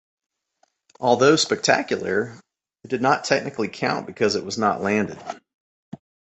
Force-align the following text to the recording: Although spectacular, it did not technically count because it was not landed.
Although 0.99 1.35
spectacular, 1.35 2.39
it 2.83 2.87
did 2.87 3.03
not 3.03 3.23
technically 3.23 3.67
count 3.67 4.07
because 4.07 4.35
it 4.35 4.43
was 4.43 4.57
not 4.57 4.81
landed. 4.81 5.19